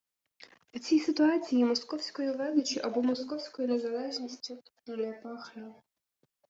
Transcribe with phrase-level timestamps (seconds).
[0.73, 5.73] У цій ситуації московською величчю, або московською незалежністю, і «не пахне»